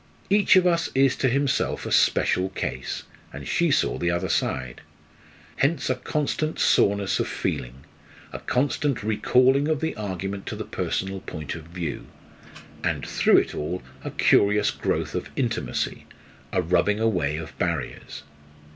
Each 0.31 0.55
of 0.55 0.65
us 0.65 0.89
is 0.95 1.15
to 1.17 1.29
himself 1.29 1.85
a 1.85 1.91
"special 1.91 2.49
case"; 2.49 3.03
and 3.31 3.47
she 3.47 3.69
saw 3.69 3.99
the 3.99 4.09
other 4.09 4.29
side. 4.29 4.81
Hence 5.57 5.91
a 5.91 5.95
constant 5.95 6.57
soreness 6.57 7.19
of 7.19 7.27
feeling; 7.27 7.83
a 8.33 8.39
constant 8.39 9.03
recalling 9.03 9.67
of 9.67 9.79
the 9.79 9.95
argument 9.95 10.47
to 10.47 10.55
the 10.55 10.65
personal 10.65 11.19
point 11.19 11.53
of 11.53 11.65
view; 11.65 12.07
and 12.83 13.05
through 13.07 13.37
it 13.37 13.53
all 13.53 13.83
a 14.03 14.09
curious 14.09 14.71
growth 14.71 15.13
of 15.13 15.29
intimacy, 15.35 16.07
a 16.51 16.63
rubbing 16.63 16.99
away 16.99 17.37
of 17.37 17.55
barriers. 17.59 18.23